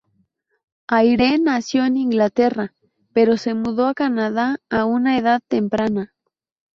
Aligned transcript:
Ayre 0.87 1.37
nació 1.37 1.85
en 1.85 1.95
Inglaterra, 1.95 2.73
pero 3.13 3.37
se 3.37 3.53
mudó 3.53 3.85
a 3.85 3.93
Canadá 3.93 4.57
a 4.71 4.85
una 4.85 5.19
edad 5.19 5.43
temprana. 5.47 6.11